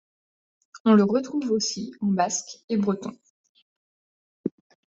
[0.83, 3.11] On le retrouve aussi en basque et breton.